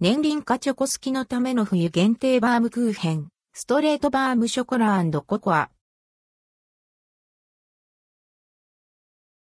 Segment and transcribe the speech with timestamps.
[0.00, 5.70] 年輪化チョコ好きのための冬限定バームクーヘン、ストレートバームショコラココア。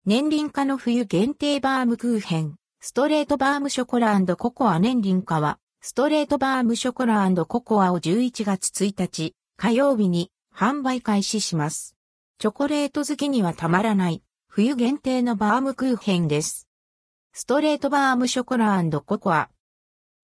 [0.08, 11.96] 年輪化の冬限定バームクーヘン、ストレートバームショコラココア年輪化は、ストレートバームショコラココアを11月1日、火曜日に販売開始します。
[12.40, 16.68] チョコレート好きにはたまらない、冬限定のバームクーヘンです。
[17.32, 19.52] ストレートバームショコラココア。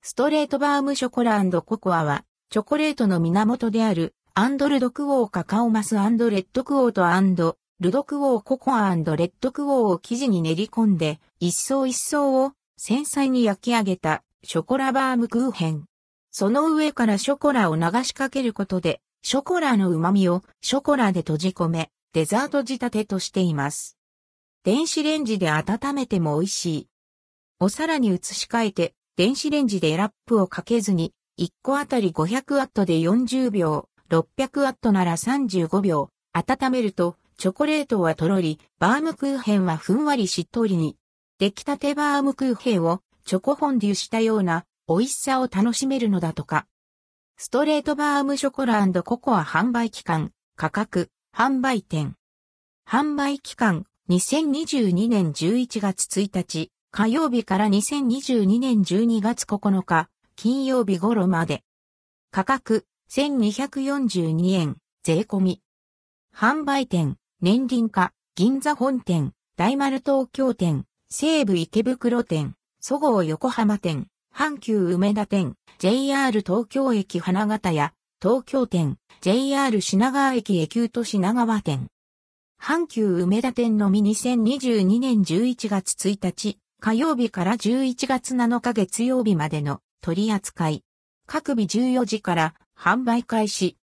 [0.06, 15.86] ストレートバームショコラココアは、チョコレートの源である、アンドルドクオーカカオマスレッドクオーとアンド、ルドクオーココアレッドクオーを生地に練り込んで、一層一層を繊細に焼き上げたショコラバームクーヘン。
[16.32, 23.98] その上からショコラを流しかけることで、ショコラの旨味をショコラで閉じ込め、デザート仕立てとしています。
[24.66, 26.88] 電子レンジで温めても美味しい。
[27.62, 40.98] お皿に移し替えて電子レンジでラップをかけずに、1個あたり500ワットで40秒、600ワットなら35秒、温めると、チョコレートはとろり、バームクーヘンはふんわりしっとりに。
[41.38, 46.66] 出来たてバームクーヘンをチョコフォンデュしたような美味しさを楽しめるのだとか。
[47.38, 52.16] ストレートバームショコラココア販売期間、価格、販売店。
[52.90, 61.64] 販売期間、2022年11月1日、火曜日から2022年12月9日、金曜日頃まで。
[62.30, 65.62] 価格、1242円、税込み。
[66.38, 81.88] 販売店、年輪化、銀座本店、大丸東京店、西武池袋店、そごう横浜店、阪急梅田店、JR 東京駅花形屋、東京店、JR 品川駅駅急と品川店。
[82.62, 90.84] 阪急梅田店のみ2022年11月1日、火曜日から11月7日月曜日までの取り扱い。
[91.26, 93.78] 各日14時から販売開始。